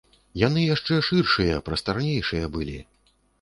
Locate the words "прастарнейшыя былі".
1.67-2.81